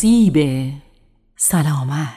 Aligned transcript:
سیب 0.00 0.38
سلامت 1.36 2.08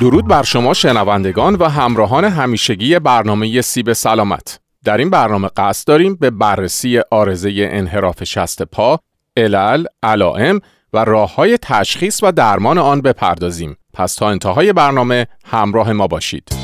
درود 0.00 0.28
بر 0.28 0.42
شما 0.42 0.74
شنوندگان 0.74 1.54
و 1.54 1.68
همراهان 1.68 2.24
همیشگی 2.24 2.98
برنامه 2.98 3.60
سیب 3.60 3.92
سلامت 3.92 4.60
در 4.84 4.96
این 4.96 5.10
برنامه 5.10 5.48
قصد 5.56 5.86
داریم 5.86 6.14
به 6.14 6.30
بررسی 6.30 7.00
آرزه 7.10 7.52
انحراف 7.56 8.24
شست 8.24 8.62
پا، 8.62 8.98
علل، 9.36 9.84
علائم 10.02 10.60
و 10.92 11.04
راه 11.04 11.34
های 11.34 11.58
تشخیص 11.62 12.22
و 12.22 12.32
درمان 12.32 12.78
آن 12.78 13.00
بپردازیم. 13.00 13.76
پس 13.92 14.14
تا 14.14 14.30
انتهای 14.30 14.72
برنامه 14.72 15.26
همراه 15.44 15.92
ما 15.92 16.06
باشید. 16.06 16.63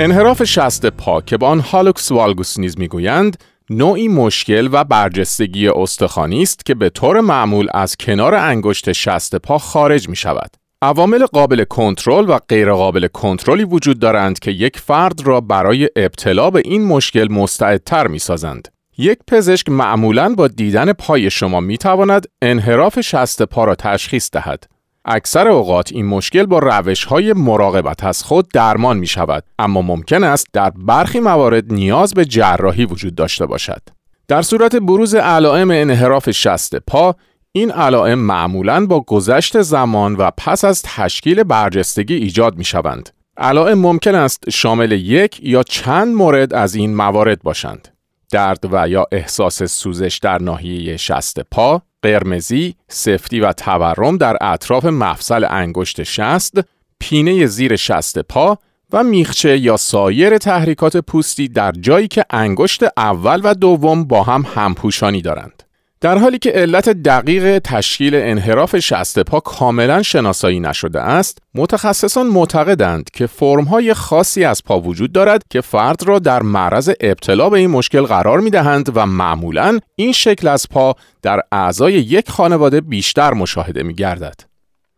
انحراف 0.00 0.44
شست 0.44 0.86
پا 0.86 1.20
که 1.20 1.36
با 1.36 1.48
آن 1.48 1.60
هالوکس 1.60 2.12
والگوس 2.12 2.58
نیز 2.58 2.78
می‌گویند 2.78 3.44
نوعی 3.70 4.08
مشکل 4.08 4.68
و 4.72 4.84
برجستگی 4.84 5.68
استخوانی 5.68 6.42
است 6.42 6.64
که 6.64 6.74
به 6.74 6.90
طور 6.90 7.20
معمول 7.20 7.68
از 7.74 7.96
کنار 7.96 8.34
انگشت 8.34 8.92
شست 8.92 9.36
پا 9.36 9.58
خارج 9.58 10.08
می 10.08 10.16
شود. 10.16 10.50
عوامل 10.82 11.26
قابل 11.26 11.64
کنترل 11.64 12.28
و 12.28 12.38
غیرقابل 12.48 13.06
کنترلی 13.06 13.64
وجود 13.64 13.98
دارند 13.98 14.38
که 14.38 14.50
یک 14.50 14.78
فرد 14.78 15.26
را 15.26 15.40
برای 15.40 15.88
ابتلا 15.96 16.50
به 16.50 16.62
این 16.64 16.84
مشکل 16.84 17.32
مستعدتر 17.32 18.06
می 18.06 18.18
سازند. 18.18 18.68
یک 18.98 19.18
پزشک 19.26 19.68
معمولاً 19.68 20.34
با 20.34 20.48
دیدن 20.48 20.92
پای 20.92 21.30
شما 21.30 21.60
می 21.60 21.78
تواند 21.78 22.26
انحراف 22.42 23.00
شست 23.00 23.42
پا 23.42 23.64
را 23.64 23.74
تشخیص 23.74 24.30
دهد. 24.32 24.77
اکثر 25.04 25.48
اوقات 25.48 25.92
این 25.92 26.06
مشکل 26.06 26.46
با 26.46 26.58
روش 26.58 27.04
های 27.04 27.32
مراقبت 27.32 28.04
از 28.04 28.22
خود 28.22 28.48
درمان 28.48 28.96
می 28.98 29.06
شود 29.06 29.44
اما 29.58 29.82
ممکن 29.82 30.24
است 30.24 30.46
در 30.52 30.70
برخی 30.70 31.20
موارد 31.20 31.72
نیاز 31.72 32.14
به 32.14 32.24
جراحی 32.24 32.84
وجود 32.84 33.14
داشته 33.14 33.46
باشد. 33.46 33.82
در 34.28 34.42
صورت 34.42 34.76
بروز 34.76 35.14
علائم 35.14 35.70
انحراف 35.70 36.30
شست 36.30 36.76
پا 36.76 37.14
این 37.52 37.70
علائم 37.70 38.18
معمولاً 38.18 38.86
با 38.86 39.00
گذشت 39.00 39.62
زمان 39.62 40.14
و 40.14 40.30
پس 40.38 40.64
از 40.64 40.82
تشکیل 40.82 41.42
برجستگی 41.42 42.14
ایجاد 42.14 42.58
می 42.58 42.64
شوند. 42.64 43.10
علائم 43.36 43.78
ممکن 43.78 44.14
است 44.14 44.50
شامل 44.50 44.92
یک 44.92 45.40
یا 45.42 45.62
چند 45.62 46.14
مورد 46.14 46.54
از 46.54 46.74
این 46.74 46.96
موارد 46.96 47.42
باشند. 47.42 47.97
درد 48.30 48.68
و 48.72 48.88
یا 48.88 49.06
احساس 49.12 49.62
سوزش 49.62 50.18
در 50.22 50.38
ناحیه 50.38 50.96
شست 50.96 51.40
پا، 51.40 51.82
قرمزی، 52.02 52.74
سفتی 52.88 53.40
و 53.40 53.52
تورم 53.52 54.16
در 54.16 54.36
اطراف 54.40 54.84
مفصل 54.84 55.46
انگشت 55.50 56.02
شست، 56.02 56.60
پینه 57.00 57.46
زیر 57.46 57.76
شست 57.76 58.18
پا 58.18 58.58
و 58.92 59.04
میخچه 59.04 59.58
یا 59.58 59.76
سایر 59.76 60.38
تحریکات 60.38 60.96
پوستی 60.96 61.48
در 61.48 61.72
جایی 61.72 62.08
که 62.08 62.24
انگشت 62.30 62.82
اول 62.96 63.40
و 63.44 63.54
دوم 63.54 64.04
با 64.04 64.22
هم 64.22 64.46
همپوشانی 64.54 65.22
دارند. 65.22 65.62
در 66.00 66.18
حالی 66.18 66.38
که 66.38 66.50
علت 66.50 66.88
دقیق 66.88 67.58
تشکیل 67.58 68.14
انحراف 68.14 68.78
شست 68.78 69.18
پا 69.18 69.40
کاملا 69.40 70.02
شناسایی 70.02 70.60
نشده 70.60 71.00
است، 71.00 71.38
متخصصان 71.54 72.26
معتقدند 72.26 73.10
که 73.10 73.26
فرمهای 73.26 73.94
خاصی 73.94 74.44
از 74.44 74.64
پا 74.64 74.80
وجود 74.80 75.12
دارد 75.12 75.42
که 75.50 75.60
فرد 75.60 76.02
را 76.02 76.18
در 76.18 76.42
معرض 76.42 76.90
ابتلا 77.00 77.50
به 77.50 77.58
این 77.58 77.70
مشکل 77.70 78.02
قرار 78.02 78.40
می 78.40 78.50
دهند 78.50 78.92
و 78.94 79.06
معمولا 79.06 79.78
این 79.96 80.12
شکل 80.12 80.48
از 80.48 80.66
پا 80.70 80.94
در 81.22 81.40
اعضای 81.52 81.92
یک 81.92 82.30
خانواده 82.30 82.80
بیشتر 82.80 83.34
مشاهده 83.34 83.82
می 83.82 83.94
گردد. 83.94 84.40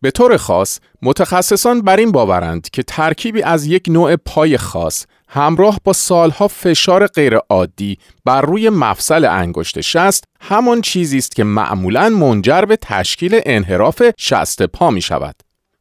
به 0.03 0.11
طور 0.11 0.37
خاص 0.37 0.79
متخصصان 1.03 1.83
بر 1.83 1.97
این 1.97 2.13
باورند 2.13 2.71
که 2.71 2.83
ترکیبی 2.83 3.43
از 3.43 3.67
یک 3.67 3.85
نوع 3.89 4.17
پای 4.17 4.57
خاص 4.57 5.07
همراه 5.33 5.81
با 5.85 5.93
سالها 5.93 6.49
فشار 6.49 7.07
غیرعادی 7.07 7.99
بر 8.25 8.41
روی 8.41 8.71
مفصل 8.71 9.25
انگشت 9.25 9.81
شست 9.81 10.25
همان 10.41 10.81
چیزی 10.81 11.19
است 11.19 11.37
که 11.37 11.45
معمولا 11.45 12.09
منجر 12.09 12.63
به 12.63 12.77
تشکیل 12.77 13.41
انحراف 13.47 14.03
شست 14.19 14.63
پا 14.63 14.91
می 14.91 15.01
شود. 15.01 15.35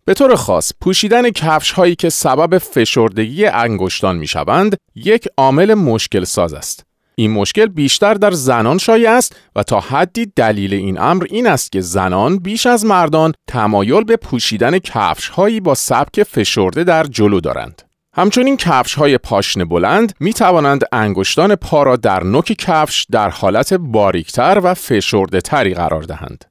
به 0.06 0.14
طور 0.14 0.36
خاص 0.36 0.72
پوشیدن 0.82 1.30
کفش 1.30 1.72
هایی 1.72 1.96
که 1.96 2.10
سبب 2.10 2.58
فشردگی 2.58 3.46
انگشتان 3.46 4.18
می 4.18 4.28
شوند 4.28 4.78
یک 4.96 5.28
عامل 5.38 5.74
مشکل 5.74 6.24
ساز 6.24 6.54
است. 6.54 6.86
این 7.16 7.32
مشکل 7.32 7.66
بیشتر 7.66 8.14
در 8.14 8.32
زنان 8.32 8.78
شایع 8.78 9.12
است 9.12 9.36
و 9.56 9.64
تا 9.64 9.80
حدی 9.80 10.32
دلیل 10.36 10.74
این 10.74 11.00
امر 11.00 11.26
این 11.30 11.48
است 11.48 11.72
که 11.72 11.82
زنان 11.82 12.38
بیش 12.38 12.66
از 12.66 12.86
مردان 12.86 13.34
تمایل 13.48 14.04
به 14.04 14.16
پوشیدن 14.18 14.80
کفش 14.80 15.28
هایی 15.28 15.60
با 15.60 15.76
سبک 15.76 16.24
فشرده 16.24 16.84
در 16.84 17.04
جلو 17.04 17.40
دارند. 17.40 17.89
همچنین 18.14 18.58
کفش 18.58 18.94
های 18.96 19.18
پاشنه 19.18 19.66
بلند 19.66 20.14
می 20.20 20.34
توانند 20.34 20.84
انگشتان 20.92 21.56
پا 21.56 21.84
را 21.84 21.96
در 21.96 22.24
نوک 22.24 22.46
کفش 22.46 23.06
در 23.12 23.30
حالت 23.30 23.74
باریکتر 23.74 24.62
و 24.64 24.74
فشرده 24.74 25.42
تری 25.42 25.74
قرار 25.74 26.02
دهند. 26.02 26.46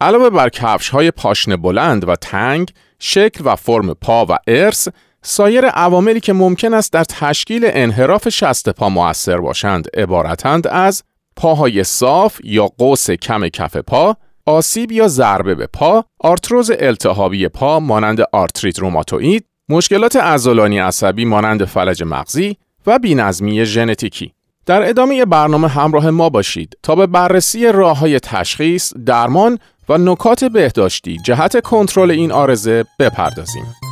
علاوه 0.00 0.30
بر 0.30 0.48
کفش 0.48 0.88
های 0.88 1.10
پاشنه 1.10 1.56
بلند 1.56 2.08
و 2.08 2.16
تنگ، 2.16 2.72
شکل 2.98 3.42
و 3.44 3.56
فرم 3.56 3.94
پا 3.94 4.26
و 4.28 4.38
ارث، 4.46 4.88
سایر 5.22 5.66
عواملی 5.66 6.20
که 6.20 6.32
ممکن 6.32 6.74
است 6.74 6.92
در 6.92 7.04
تشکیل 7.04 7.70
انحراف 7.72 8.28
شست 8.28 8.68
پا 8.68 8.88
موثر 8.88 9.38
باشند 9.38 9.88
عبارتند 9.94 10.66
از 10.66 11.02
پاهای 11.36 11.84
صاف 11.84 12.40
یا 12.44 12.66
قوس 12.66 13.10
کم 13.10 13.48
کف 13.48 13.76
پا، 13.76 14.16
آسیب 14.46 14.92
یا 14.92 15.08
ضربه 15.08 15.54
به 15.54 15.66
پا، 15.66 16.04
آرتروز 16.20 16.70
التهابی 16.78 17.48
پا 17.48 17.80
مانند 17.80 18.20
آرتریت 18.32 18.78
روماتوئید، 18.78 19.44
مشکلات 19.68 20.16
عضلانی 20.16 20.78
عصبی 20.78 21.24
مانند 21.24 21.64
فلج 21.64 22.02
مغزی 22.02 22.56
و 22.86 22.98
بینظمی 22.98 23.64
ژنتیکی 23.64 24.32
در 24.66 24.88
ادامه 24.88 25.24
برنامه 25.24 25.68
همراه 25.68 26.10
ما 26.10 26.28
باشید 26.28 26.78
تا 26.82 26.94
به 26.94 27.06
بررسی 27.06 27.72
راه 27.72 27.98
های 27.98 28.20
تشخیص، 28.20 28.92
درمان 29.06 29.58
و 29.88 29.98
نکات 29.98 30.44
بهداشتی 30.44 31.16
جهت 31.24 31.60
کنترل 31.60 32.10
این 32.10 32.32
آرزه 32.32 32.84
بپردازیم. 32.98 33.87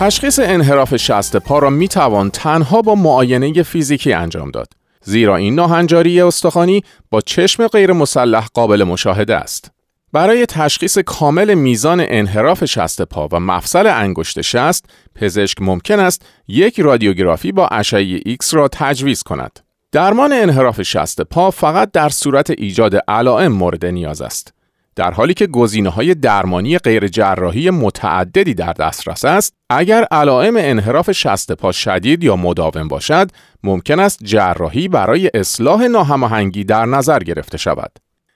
تشخیص 0.00 0.40
انحراف 0.42 0.96
شست 0.96 1.36
پا 1.36 1.58
را 1.58 1.70
می 1.70 1.88
توان 1.88 2.30
تنها 2.30 2.82
با 2.82 2.94
معاینه 2.94 3.62
فیزیکی 3.62 4.12
انجام 4.12 4.50
داد. 4.50 4.72
زیرا 5.02 5.36
این 5.36 5.54
ناهنجاری 5.54 6.20
استخوانی 6.20 6.84
با 7.10 7.20
چشم 7.20 7.66
غیر 7.66 7.92
مسلح 7.92 8.46
قابل 8.54 8.84
مشاهده 8.84 9.36
است. 9.36 9.70
برای 10.12 10.46
تشخیص 10.46 10.98
کامل 10.98 11.54
میزان 11.54 12.04
انحراف 12.08 12.64
شست 12.64 13.02
پا 13.02 13.28
و 13.32 13.40
مفصل 13.40 13.86
انگشت 13.86 14.40
شست، 14.40 14.84
پزشک 15.14 15.62
ممکن 15.62 16.00
است 16.00 16.22
یک 16.48 16.80
رادیوگرافی 16.80 17.52
با 17.52 17.68
اشعه 17.68 18.20
ایکس 18.24 18.54
را 18.54 18.68
تجویز 18.72 19.22
کند. 19.22 19.60
درمان 19.92 20.32
انحراف 20.32 20.82
شست 20.82 21.20
پا 21.20 21.50
فقط 21.50 21.90
در 21.92 22.08
صورت 22.08 22.50
ایجاد 22.50 22.96
علائم 23.08 23.52
مورد 23.52 23.86
نیاز 23.86 24.22
است. 24.22 24.54
در 24.96 25.10
حالی 25.10 25.34
که 25.34 25.46
گزینه 25.46 25.90
های 25.90 26.14
درمانی 26.14 26.78
غیر 26.78 27.08
جراحی 27.08 27.70
متعددی 27.70 28.54
در 28.54 28.72
دسترس 28.72 29.24
است 29.24 29.54
اگر 29.70 30.06
علائم 30.10 30.56
انحراف 30.56 31.12
شست 31.12 31.52
پا 31.52 31.72
شدید 31.72 32.24
یا 32.24 32.36
مداوم 32.36 32.88
باشد 32.88 33.30
ممکن 33.64 34.00
است 34.00 34.18
جراحی 34.24 34.88
برای 34.88 35.30
اصلاح 35.34 35.86
ناهماهنگی 35.86 36.64
در 36.64 36.86
نظر 36.86 37.18
گرفته 37.18 37.58
شود. 37.58 37.90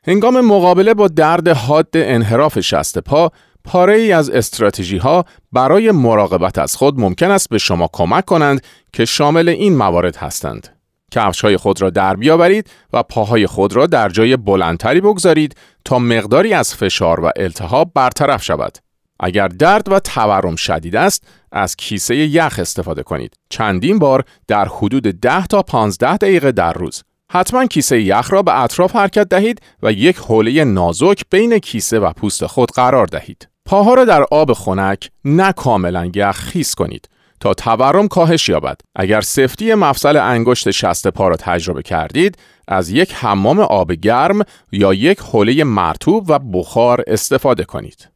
هنگام 0.06 0.40
مقابله 0.40 0.94
با 0.94 1.08
درد 1.08 1.48
حاد 1.48 1.88
انحراف 1.94 2.60
شست 2.60 2.98
پا 2.98 3.32
پاره 3.64 3.94
ای 3.94 4.12
از 4.12 4.30
استراتژی 4.30 4.96
ها 4.96 5.24
برای 5.52 5.90
مراقبت 5.90 6.58
از 6.58 6.76
خود 6.76 7.00
ممکن 7.00 7.30
است 7.30 7.48
به 7.48 7.58
شما 7.58 7.90
کمک 7.92 8.24
کنند 8.24 8.60
که 8.92 9.04
شامل 9.04 9.48
این 9.48 9.76
موارد 9.76 10.16
هستند. 10.16 10.68
کفش 11.14 11.40
های 11.40 11.56
خود 11.56 11.82
را 11.82 11.90
در 11.90 12.16
بیاورید 12.16 12.70
و 12.92 13.02
پاهای 13.02 13.46
خود 13.46 13.76
را 13.76 13.86
در 13.86 14.08
جای 14.08 14.36
بلندتری 14.36 15.00
بگذارید 15.00 15.56
تا 15.84 15.98
مقداری 15.98 16.54
از 16.54 16.74
فشار 16.74 17.20
و 17.20 17.30
التهاب 17.36 17.90
برطرف 17.94 18.42
شود. 18.42 18.78
اگر 19.20 19.48
درد 19.48 19.92
و 19.92 19.98
تورم 19.98 20.56
شدید 20.56 20.96
است، 20.96 21.26
از 21.52 21.76
کیسه 21.76 22.16
یخ 22.16 22.56
استفاده 22.58 23.02
کنید. 23.02 23.34
چندین 23.48 23.98
بار 23.98 24.24
در 24.48 24.68
حدود 24.68 25.02
10 25.02 25.46
تا 25.46 25.62
15 25.62 26.16
دقیقه 26.16 26.52
در 26.52 26.72
روز. 26.72 27.02
حتما 27.32 27.66
کیسه 27.66 28.02
یخ 28.02 28.32
را 28.32 28.42
به 28.42 28.62
اطراف 28.62 28.96
حرکت 28.96 29.28
دهید 29.28 29.60
و 29.82 29.92
یک 29.92 30.16
حوله 30.16 30.64
نازک 30.64 31.22
بین 31.30 31.58
کیسه 31.58 31.98
و 31.98 32.12
پوست 32.12 32.46
خود 32.46 32.70
قرار 32.70 33.06
دهید. 33.06 33.48
پاها 33.64 33.94
را 33.94 34.04
در 34.04 34.24
آب 34.30 34.52
خنک 34.52 35.10
نه 35.24 35.52
کاملا 35.52 36.10
یخ 36.14 36.36
خیس 36.36 36.74
کنید. 36.74 37.08
تا 37.44 37.54
تورم 37.54 38.08
کاهش 38.08 38.48
یابد 38.48 38.80
اگر 38.96 39.20
سفتی 39.20 39.74
مفصل 39.74 40.16
انگشت 40.16 40.70
شست 40.70 41.08
پا 41.08 41.28
را 41.28 41.36
تجربه 41.36 41.82
کردید 41.82 42.38
از 42.68 42.90
یک 42.90 43.14
حمام 43.14 43.60
آب 43.60 43.92
گرم 43.92 44.42
یا 44.72 44.94
یک 44.94 45.20
حوله 45.20 45.64
مرتوب 45.64 46.24
و 46.28 46.38
بخار 46.38 47.04
استفاده 47.06 47.64
کنید. 47.64 48.10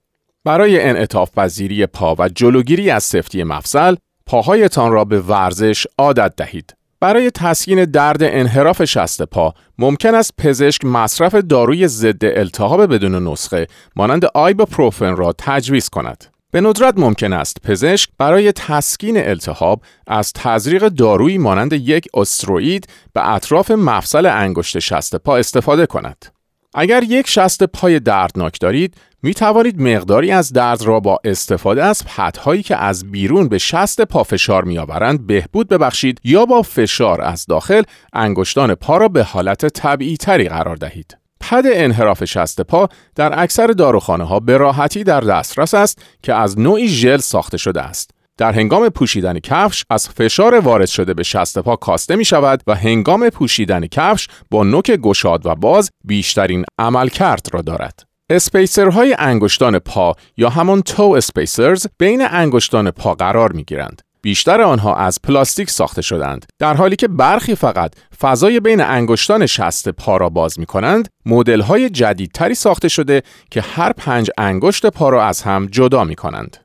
برای 0.44 0.82
انعطاف 0.82 1.30
پذیری 1.30 1.86
پا 1.86 2.14
و 2.18 2.28
جلوگیری 2.28 2.90
از 2.90 3.04
سفتی 3.04 3.44
مفصل، 3.44 3.96
پاهایتان 4.26 4.92
را 4.92 5.04
به 5.04 5.20
ورزش 5.20 5.86
عادت 5.98 6.36
دهید. 6.36 6.76
برای 7.00 7.30
تسکین 7.30 7.84
درد 7.84 8.22
انحراف 8.22 8.84
شست 8.84 9.22
پا 9.22 9.54
ممکن 9.78 10.14
است 10.14 10.34
پزشک 10.38 10.84
مصرف 10.84 11.34
داروی 11.34 11.88
ضد 11.88 12.24
التهاب 12.24 12.94
بدون 12.94 13.28
نسخه 13.28 13.66
مانند 13.96 14.24
آیبوپروفن 14.34 15.16
را 15.16 15.34
تجویز 15.38 15.88
کند. 15.88 16.37
به 16.52 16.60
ندرت 16.60 16.94
ممکن 16.98 17.32
است 17.32 17.56
پزشک 17.64 18.10
برای 18.18 18.52
تسکین 18.52 19.16
التهاب 19.16 19.82
از 20.06 20.32
تزریق 20.32 20.88
دارویی 20.88 21.38
مانند 21.38 21.72
یک 21.72 22.08
استروئید 22.14 22.86
به 23.12 23.32
اطراف 23.34 23.70
مفصل 23.70 24.26
انگشت 24.26 24.78
شست 24.78 25.16
پا 25.16 25.36
استفاده 25.36 25.86
کند. 25.86 26.26
اگر 26.74 27.02
یک 27.02 27.28
شست 27.28 27.62
پای 27.62 28.00
دردناک 28.00 28.60
دارید، 28.60 28.94
می 29.22 29.34
توانید 29.34 29.82
مقداری 29.82 30.30
از 30.30 30.52
درد 30.52 30.82
را 30.82 31.00
با 31.00 31.18
استفاده 31.24 31.84
از 31.84 32.04
پدهایی 32.04 32.62
که 32.62 32.76
از 32.76 33.10
بیرون 33.10 33.48
به 33.48 33.58
شست 33.58 34.00
پا 34.00 34.22
فشار 34.22 34.64
می 34.64 34.78
آورند 34.78 35.26
بهبود 35.26 35.68
ببخشید 35.68 36.20
یا 36.24 36.46
با 36.46 36.62
فشار 36.62 37.22
از 37.22 37.46
داخل 37.46 37.82
انگشتان 38.12 38.74
پا 38.74 38.96
را 38.96 39.08
به 39.08 39.22
حالت 39.24 39.66
طبیعی 39.66 40.16
تری 40.16 40.48
قرار 40.48 40.76
دهید. 40.76 41.17
پد 41.40 41.64
انحراف 41.66 42.24
شست 42.24 42.60
پا 42.60 42.88
در 43.14 43.42
اکثر 43.42 43.66
داروخانه 43.66 44.24
ها 44.24 44.40
به 44.40 44.56
راحتی 44.56 45.04
در 45.04 45.20
دسترس 45.20 45.74
است 45.74 46.02
که 46.22 46.34
از 46.34 46.58
نوعی 46.58 46.88
ژل 46.88 47.16
ساخته 47.16 47.56
شده 47.56 47.82
است. 47.82 48.10
در 48.38 48.52
هنگام 48.52 48.88
پوشیدن 48.88 49.38
کفش 49.38 49.84
از 49.90 50.08
فشار 50.08 50.54
وارد 50.58 50.86
شده 50.86 51.14
به 51.14 51.22
شست 51.22 51.58
پا 51.58 51.76
کاسته 51.76 52.16
می 52.16 52.24
شود 52.24 52.62
و 52.66 52.74
هنگام 52.74 53.30
پوشیدن 53.30 53.86
کفش 53.86 54.28
با 54.50 54.64
نوک 54.64 54.90
گشاد 54.90 55.46
و 55.46 55.54
باز 55.54 55.90
بیشترین 56.04 56.64
عملکرد 56.78 57.46
را 57.52 57.62
دارد. 57.62 58.02
spacer 58.30 58.95
های 58.95 59.16
انگشتان 59.18 59.78
پا 59.78 60.14
یا 60.36 60.48
همان 60.48 60.82
toe 60.82 61.02
spacers 61.02 61.86
بین 61.98 62.26
انگشتان 62.30 62.90
پا 62.90 63.14
قرار 63.14 63.52
می 63.52 63.64
گیرند. 63.64 64.02
بیشتر 64.22 64.60
آنها 64.60 64.96
از 64.96 65.18
پلاستیک 65.22 65.70
ساخته 65.70 66.02
شدند 66.02 66.46
در 66.58 66.74
حالی 66.74 66.96
که 66.96 67.08
برخی 67.08 67.54
فقط 67.54 67.92
فضای 68.20 68.60
بین 68.60 68.80
انگشتان 68.80 69.46
شست 69.46 69.88
پا 69.88 70.16
را 70.16 70.28
باز 70.28 70.60
می 70.60 70.66
کنند 70.66 71.08
مدل 71.26 71.60
های 71.60 71.90
جدیدتری 71.90 72.54
ساخته 72.54 72.88
شده 72.88 73.22
که 73.50 73.60
هر 73.60 73.92
پنج 73.92 74.30
انگشت 74.38 74.86
پا 74.86 75.08
را 75.08 75.24
از 75.24 75.42
هم 75.42 75.66
جدا 75.66 76.04
می 76.04 76.14
کنند 76.14 76.56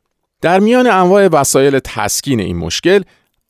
در 0.41 0.59
میان 0.59 0.87
انواع 0.87 1.27
وسایل 1.27 1.79
تسکین 1.79 2.39
این 2.39 2.57
مشکل 2.57 3.01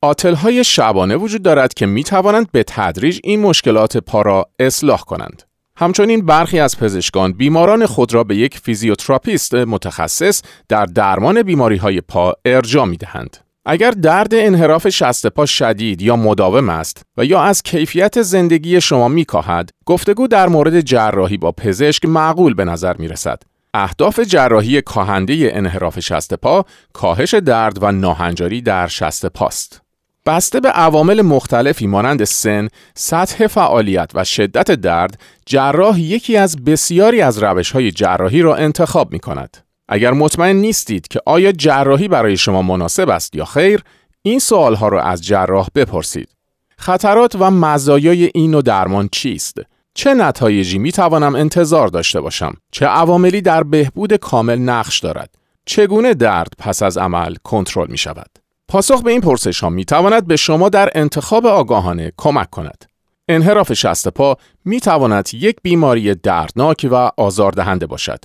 آتل 0.03 0.33
های 0.33 0.63
شبانه 0.63 1.15
وجود 1.15 1.41
دارد 1.41 1.73
که 1.73 1.85
می 1.85 2.03
توانند 2.03 2.51
به 2.51 2.63
تدریج 2.67 3.19
این 3.23 3.39
مشکلات 3.39 3.97
پا 3.97 4.21
را 4.21 4.45
اصلاح 4.59 5.01
کنند. 5.01 5.43
همچنین 5.77 6.25
برخی 6.25 6.59
از 6.59 6.77
پزشکان 6.77 7.33
بیماران 7.33 7.85
خود 7.85 8.13
را 8.13 8.23
به 8.23 8.35
یک 8.35 8.57
فیزیوتراپیست 8.57 9.55
متخصص 9.55 10.41
در 10.69 10.85
درمان 10.85 11.43
بیماری 11.43 11.77
های 11.77 12.01
پا 12.01 12.33
ارجا 12.45 12.85
می 12.85 12.97
دهند. 12.97 13.37
اگر 13.65 13.91
درد 13.91 14.35
انحراف 14.35 14.89
شست 14.89 15.27
پا 15.27 15.45
شدید 15.45 16.01
یا 16.01 16.15
مداوم 16.15 16.69
است 16.69 17.01
و 17.17 17.25
یا 17.25 17.41
از 17.41 17.63
کیفیت 17.63 18.21
زندگی 18.21 18.81
شما 18.81 19.07
می 19.07 19.25
کاهد، 19.25 19.69
گفتگو 19.85 20.27
در 20.27 20.47
مورد 20.47 20.81
جراحی 20.81 21.37
با 21.37 21.51
پزشک 21.51 22.05
معقول 22.05 22.53
به 22.53 22.65
نظر 22.65 22.95
می 22.97 23.07
رسد. 23.07 23.43
اهداف 23.73 24.19
جراحی 24.19 24.81
کاهنده 24.81 25.51
انحراف 25.53 25.99
شست 25.99 26.33
پا، 26.33 26.65
کاهش 26.93 27.33
درد 27.33 27.83
و 27.83 27.91
ناهنجاری 27.91 28.61
در 28.61 28.87
شست 28.87 29.25
پاست. 29.25 29.81
بسته 30.25 30.59
به 30.59 30.69
عوامل 30.69 31.21
مختلفی 31.21 31.87
مانند 31.87 32.23
سن، 32.23 32.67
سطح 32.95 33.47
فعالیت 33.47 34.11
و 34.13 34.23
شدت 34.23 34.71
درد، 34.71 35.19
جراح 35.45 35.99
یکی 35.99 36.37
از 36.37 36.63
بسیاری 36.63 37.21
از 37.21 37.43
روش 37.43 37.71
های 37.71 37.91
جراحی 37.91 38.41
را 38.41 38.55
انتخاب 38.55 39.13
می 39.13 39.19
کند. 39.19 39.57
اگر 39.89 40.11
مطمئن 40.11 40.55
نیستید 40.55 41.07
که 41.07 41.19
آیا 41.25 41.51
جراحی 41.51 42.07
برای 42.07 42.37
شما 42.37 42.61
مناسب 42.61 43.09
است 43.09 43.35
یا 43.35 43.45
خیر، 43.45 43.83
این 44.21 44.39
سوال 44.39 44.75
ها 44.75 44.87
را 44.87 45.01
از 45.01 45.25
جراح 45.25 45.67
بپرسید. 45.75 46.29
خطرات 46.77 47.35
و 47.39 47.51
مزایای 47.51 48.31
این 48.33 48.59
درمان 48.59 49.09
چیست؟ 49.11 49.57
چه 49.93 50.13
نتایجی 50.13 50.77
می 50.77 50.91
توانم 50.91 51.35
انتظار 51.35 51.87
داشته 51.87 52.21
باشم؟ 52.21 52.53
چه 52.71 52.85
عواملی 52.85 53.41
در 53.41 53.63
بهبود 53.63 54.13
کامل 54.13 54.59
نقش 54.59 54.99
دارد؟ 54.99 55.29
چگونه 55.65 56.13
درد 56.13 56.53
پس 56.57 56.83
از 56.83 56.97
عمل 56.97 57.35
کنترل 57.43 57.87
می 57.91 57.97
شود؟ 57.97 58.29
پاسخ 58.67 59.01
به 59.01 59.11
این 59.11 59.21
پرسش 59.21 59.59
ها 59.59 59.69
می 59.69 59.85
تواند 59.85 60.27
به 60.27 60.35
شما 60.35 60.69
در 60.69 60.89
انتخاب 60.95 61.45
آگاهانه 61.45 62.11
کمک 62.17 62.49
کند. 62.49 62.85
انحراف 63.27 63.73
شست 63.73 64.07
پا 64.07 64.37
می 64.65 64.79
تواند 64.79 65.29
یک 65.33 65.55
بیماری 65.63 66.15
دردناک 66.15 66.87
و 66.91 67.11
آزاردهنده 67.17 67.85
باشد. 67.85 68.19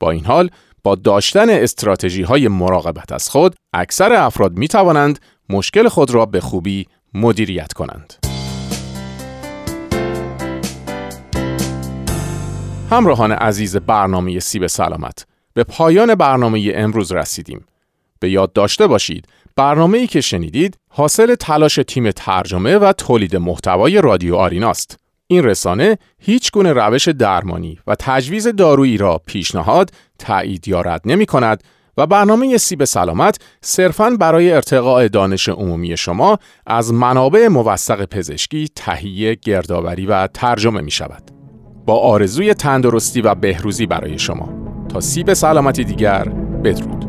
با 0.00 0.10
این 0.10 0.24
حال 0.24 0.50
با 0.84 0.94
داشتن 0.94 1.50
استراتژی 1.50 2.22
های 2.22 2.48
مراقبت 2.48 3.12
از 3.12 3.28
خود 3.28 3.54
اکثر 3.72 4.12
افراد 4.12 4.58
می 4.58 4.68
توانند 4.68 5.18
مشکل 5.48 5.88
خود 5.88 6.10
را 6.10 6.26
به 6.26 6.40
خوبی 6.40 6.86
مدیریت 7.14 7.72
کنند. 7.72 8.14
همراهان 12.90 13.32
عزیز 13.32 13.76
برنامه 13.76 14.40
سیب 14.40 14.66
سلامت 14.66 15.26
به 15.54 15.64
پایان 15.64 16.14
برنامه 16.14 16.72
امروز 16.74 17.12
رسیدیم. 17.12 17.64
به 18.20 18.30
یاد 18.30 18.52
داشته 18.52 18.86
باشید 18.86 19.28
برنامه 19.56 19.98
ای 19.98 20.06
که 20.06 20.20
شنیدید 20.20 20.76
حاصل 20.90 21.34
تلاش 21.34 21.80
تیم 21.88 22.10
ترجمه 22.10 22.78
و 22.78 22.92
تولید 22.92 23.36
محتوای 23.36 24.00
رادیو 24.00 24.36
آریناست. 24.36 25.01
این 25.32 25.44
رسانه 25.44 25.98
هیچ 26.18 26.52
گونه 26.52 26.72
روش 26.72 27.08
درمانی 27.08 27.78
و 27.86 27.96
تجویز 27.98 28.48
دارویی 28.48 28.96
را 28.96 29.20
پیشنهاد، 29.26 29.90
تایید 30.18 30.68
یا 30.68 30.80
رد 30.80 31.00
نمی 31.04 31.26
کند 31.26 31.62
و 31.96 32.06
برنامه 32.06 32.58
سیب 32.58 32.84
سلامت 32.84 33.38
صرفاً 33.60 34.10
برای 34.10 34.52
ارتقاء 34.52 35.08
دانش 35.08 35.48
عمومی 35.48 35.96
شما 35.96 36.38
از 36.66 36.92
منابع 36.92 37.48
موثق 37.48 38.04
پزشکی 38.04 38.68
تهیه، 38.76 39.34
گردآوری 39.34 40.06
و 40.06 40.26
ترجمه 40.26 40.80
می 40.80 40.90
شود. 40.90 41.30
با 41.86 41.98
آرزوی 41.98 42.54
تندرستی 42.54 43.20
و 43.20 43.34
بهروزی 43.34 43.86
برای 43.86 44.18
شما 44.18 44.48
تا 44.88 45.00
سیب 45.00 45.32
سلامتی 45.32 45.84
دیگر 45.84 46.24
بدرود. 46.64 47.01